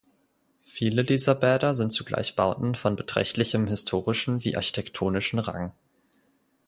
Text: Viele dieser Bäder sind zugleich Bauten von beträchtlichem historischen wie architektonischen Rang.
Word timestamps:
Viele 0.65 1.05
dieser 1.05 1.35
Bäder 1.35 1.75
sind 1.75 1.91
zugleich 1.93 2.35
Bauten 2.35 2.73
von 2.73 2.95
beträchtlichem 2.95 3.67
historischen 3.67 4.43
wie 4.43 4.55
architektonischen 4.57 5.37
Rang. 5.37 5.73